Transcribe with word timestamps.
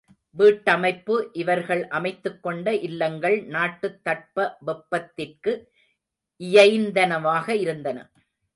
வீட்டமைப்பு 0.35 1.29
இவர்கள் 1.33 1.87
அமைத்துக்கொண்ட 1.91 2.71
இல்லங்கள் 2.81 3.45
நாட்டுத் 3.47 4.03
தட்ப 4.03 4.57
வெப்பத்திற்கு 4.59 5.53
இயைந்தனவாக 6.41 7.49
இருந்தன. 7.55 7.97